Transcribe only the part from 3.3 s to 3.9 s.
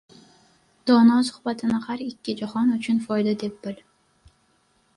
deb bil.